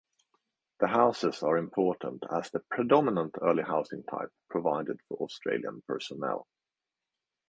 The 0.79 0.87
houses 0.87 1.43
are 1.43 1.57
important 1.59 2.23
as 2.31 2.49
the 2.49 2.61
predominant 2.71 3.35
early 3.39 3.61
housing 3.61 4.01
type 4.01 4.33
provided 4.49 4.99
for 5.07 5.17
Australian 5.17 5.83
personnel. 5.85 6.47